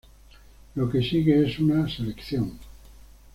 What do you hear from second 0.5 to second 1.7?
Lo que sigue es